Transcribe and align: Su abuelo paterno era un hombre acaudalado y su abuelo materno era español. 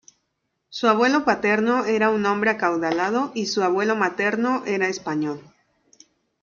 Su 0.69 0.87
abuelo 0.87 1.25
paterno 1.25 1.85
era 1.85 2.09
un 2.09 2.25
hombre 2.25 2.49
acaudalado 2.49 3.31
y 3.35 3.45
su 3.45 3.61
abuelo 3.61 3.95
materno 3.95 4.63
era 4.65 4.87
español. 4.87 5.43